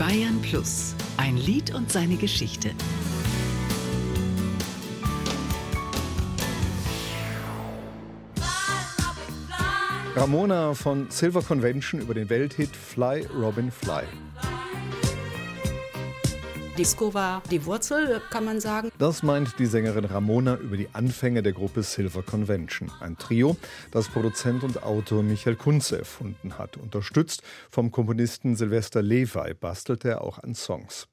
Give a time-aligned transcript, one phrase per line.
[0.00, 2.70] Bayern Plus, ein Lied und seine Geschichte.
[10.16, 14.04] Ramona von Silver Convention über den Welthit Fly Robin Fly.
[16.80, 18.90] Disco war die Wurzel, kann man sagen.
[18.96, 22.90] Das meint die Sängerin Ramona über die Anfänge der Gruppe Silver Convention.
[23.00, 23.58] Ein Trio,
[23.90, 26.78] das Produzent und Autor Michael Kunze erfunden hat.
[26.78, 31.06] Unterstützt vom Komponisten Sylvester Levi bastelte er auch an Songs.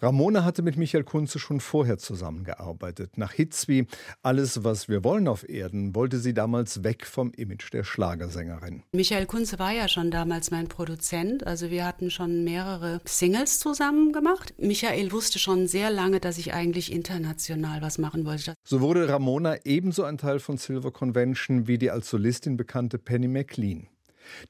[0.00, 3.18] Ramona hatte mit Michael Kunze schon vorher zusammengearbeitet.
[3.18, 3.86] Nach Hits wie
[4.22, 8.82] Alles, was wir wollen auf Erden wollte sie damals weg vom Image der Schlagersängerin.
[8.92, 11.46] Michael Kunze war ja schon damals mein Produzent.
[11.46, 14.54] Also wir hatten schon mehrere Singles zusammen gemacht.
[14.58, 18.54] Michael wusste schon sehr lange, dass ich eigentlich international was machen wollte.
[18.64, 23.28] So wurde Ramona ebenso ein Teil von Silver Convention wie die als Solistin bekannte Penny
[23.28, 23.88] McLean.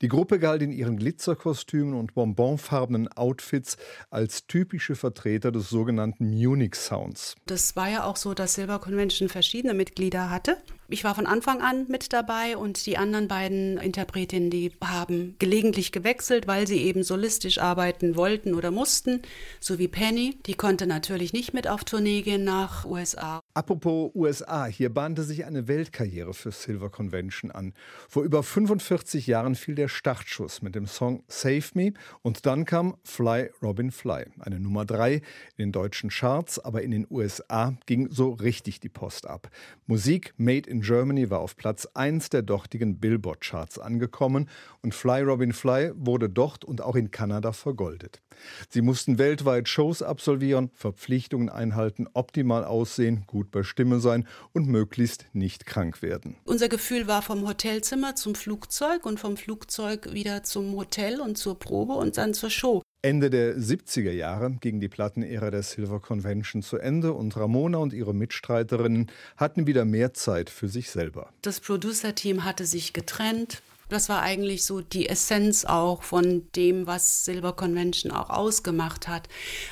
[0.03, 3.77] Die Gruppe galt in ihren Glitzerkostümen und bonbonfarbenen Outfits
[4.11, 7.35] als typische Vertreter des sogenannten Munich Sounds.
[7.47, 10.57] Das war ja auch so, dass Silver Convention verschiedene Mitglieder hatte.
[10.89, 15.91] Ich war von Anfang an mit dabei und die anderen beiden Interpretinnen, die haben gelegentlich
[15.91, 19.23] gewechselt, weil sie eben solistisch arbeiten wollten oder mussten,
[19.59, 20.39] so wie Penny.
[20.47, 23.43] Die konnte natürlich nicht mit auf Tournee gehen nach USA.
[23.57, 27.73] Apropos USA, hier bahnte sich eine Weltkarriere für Silver Convention an.
[28.07, 32.99] Vor über 45 Jahren fiel der Startschuss mit dem Song Save Me und dann kam
[33.03, 35.23] Fly Robin Fly, eine Nummer 3 in
[35.57, 39.49] den deutschen Charts, aber in den USA ging so richtig die Post ab.
[39.87, 44.51] Musik Made in Germany war auf Platz 1 der dortigen Billboard-Charts angekommen
[44.83, 48.21] und Fly Robin Fly wurde dort und auch in Kanada vergoldet.
[48.69, 55.27] Sie mussten weltweit Shows absolvieren, Verpflichtungen einhalten, optimal aussehen, gut bei Stimme sein und möglichst
[55.33, 56.37] nicht krank werden.
[56.45, 61.59] Unser Gefühl war vom Hotelzimmer zum Flugzeug und vom Flugzeug wieder zum Hotel und zur
[61.59, 62.83] Probe und dann zur Show.
[63.03, 67.93] Ende der 70er Jahre ging die Plattenära der Silver Convention zu Ende und Ramona und
[67.93, 71.31] ihre Mitstreiterinnen hatten wieder mehr Zeit für sich selber.
[71.43, 73.63] Das Producer-Team hatte sich getrennt.
[73.89, 79.29] Das war eigentlich so die Essenz auch von dem, was Silver Convention auch ausgemacht hat.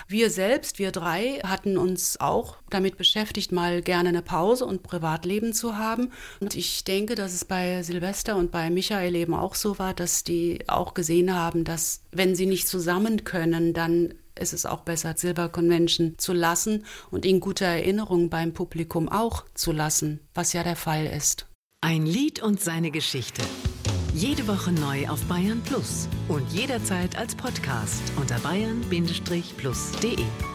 [0.07, 5.53] Wir selbst, wir drei, hatten uns auch damit beschäftigt, mal gerne eine Pause und Privatleben
[5.53, 6.13] zu haben.
[6.41, 10.23] Und ich denke, dass es bei Silvester und bei Michael eben auch so war, dass
[10.23, 15.15] die auch gesehen haben, dass wenn sie nicht zusammen können, dann ist es auch besser,
[15.17, 20.63] Silver Convention zu lassen und in guter Erinnerung beim Publikum auch zu lassen, was ja
[20.63, 21.47] der Fall ist.
[21.81, 23.43] Ein Lied und seine Geschichte.
[24.15, 30.54] Jede Woche neu auf Bayern Plus und jederzeit als Podcast unter bayern-plus.de.